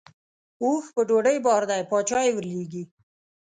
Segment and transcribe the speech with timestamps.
[0.63, 2.83] اوښ په ډوډۍ بار دی باچا یې ورلېږي.